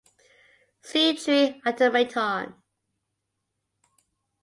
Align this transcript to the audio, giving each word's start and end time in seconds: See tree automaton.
See 0.81 1.13
tree 1.15 1.61
automaton. 1.63 2.55